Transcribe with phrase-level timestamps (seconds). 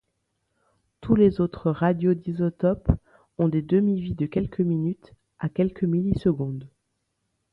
[0.99, 2.91] Tous les autres radiodisotopes
[3.37, 6.67] ont des demi-vies de quelques minutes à quelques millisecondes.